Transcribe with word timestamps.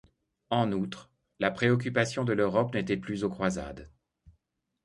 En 0.49 0.71
outre, 0.71 1.11
la 1.39 1.51
préoccupation 1.51 2.23
de 2.23 2.33
l'Europe 2.33 2.73
n'était 2.73 2.97
plus 2.97 3.23
aux 3.23 3.29
croisades. 3.29 3.87